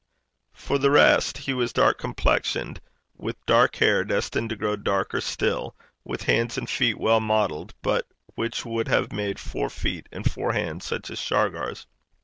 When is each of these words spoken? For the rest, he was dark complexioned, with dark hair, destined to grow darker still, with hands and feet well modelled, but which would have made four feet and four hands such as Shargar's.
For 0.55 0.79
the 0.79 0.89
rest, 0.89 1.37
he 1.37 1.53
was 1.53 1.71
dark 1.71 1.99
complexioned, 1.99 2.81
with 3.15 3.35
dark 3.45 3.75
hair, 3.75 4.03
destined 4.03 4.49
to 4.49 4.55
grow 4.55 4.75
darker 4.75 5.21
still, 5.21 5.75
with 6.03 6.23
hands 6.23 6.57
and 6.57 6.67
feet 6.67 6.97
well 6.97 7.19
modelled, 7.19 7.75
but 7.83 8.07
which 8.33 8.65
would 8.65 8.87
have 8.87 9.13
made 9.13 9.37
four 9.39 9.69
feet 9.69 10.09
and 10.11 10.25
four 10.27 10.53
hands 10.53 10.85
such 10.85 11.11
as 11.11 11.19
Shargar's. 11.19 11.85